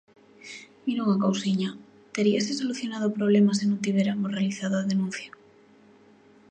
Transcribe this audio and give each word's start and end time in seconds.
Mire 0.83 1.01
unha 1.05 1.21
cousiña: 1.25 1.69
¿teríase 2.15 2.57
solucionado 2.59 3.05
o 3.07 3.15
problema 3.17 3.51
se 3.59 3.65
non 3.69 3.83
tiveramos 3.85 4.33
realizado 4.35 4.75
a 4.77 4.87
denuncia? 4.91 5.31